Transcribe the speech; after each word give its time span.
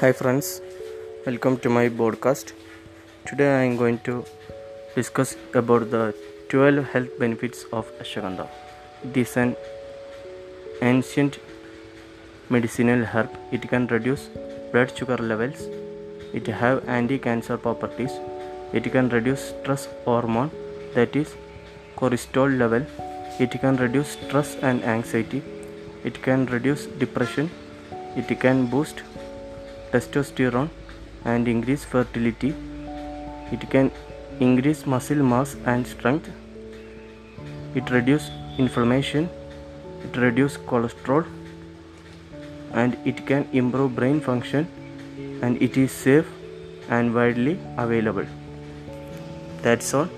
Hi 0.00 0.12
friends, 0.12 0.60
welcome 1.26 1.56
to 1.62 1.68
my 1.68 1.88
podcast. 1.88 2.52
Today 3.26 3.48
I 3.54 3.62
am 3.64 3.76
going 3.76 3.98
to 4.08 4.24
discuss 4.94 5.34
about 5.54 5.90
the 5.90 6.14
12 6.50 6.84
health 6.92 7.18
benefits 7.18 7.64
of 7.72 7.90
ashwagandha. 8.02 8.46
It 9.02 9.16
is 9.16 9.36
an 9.36 9.56
ancient 10.82 11.40
medicinal 12.48 13.04
herb. 13.06 13.28
It 13.50 13.68
can 13.68 13.88
reduce 13.88 14.28
blood 14.70 14.96
sugar 14.96 15.16
levels. 15.16 15.66
It 16.32 16.46
have 16.46 16.88
anti-cancer 16.88 17.58
properties. 17.58 18.12
It 18.72 18.92
can 18.92 19.08
reduce 19.08 19.48
stress 19.48 19.88
hormone 20.04 20.52
that 20.94 21.16
is 21.16 21.34
cortisol 21.96 22.56
level. 22.56 22.86
It 23.40 23.60
can 23.60 23.76
reduce 23.76 24.10
stress 24.10 24.54
and 24.62 24.84
anxiety. 24.84 25.42
It 26.04 26.22
can 26.22 26.46
reduce 26.46 26.86
depression. 26.86 27.50
It 28.14 28.38
can 28.38 28.66
boost 28.66 29.02
testosterone 29.92 30.70
and 31.24 31.48
increase 31.48 31.84
fertility. 31.84 32.54
It 33.52 33.68
can 33.70 33.90
increase 34.40 34.86
muscle 34.86 35.22
mass 35.22 35.56
and 35.64 35.86
strength. 35.86 36.30
It 37.74 37.90
reduce 37.90 38.30
inflammation. 38.58 39.28
It 40.04 40.16
reduce 40.16 40.56
cholesterol 40.56 41.26
and 42.72 42.96
it 43.04 43.26
can 43.26 43.48
improve 43.52 43.94
brain 43.96 44.20
function 44.20 44.68
and 45.42 45.60
it 45.62 45.76
is 45.76 45.90
safe 45.90 46.26
and 46.88 47.14
widely 47.14 47.58
available. 47.76 48.26
That's 49.62 49.92
all. 49.94 50.08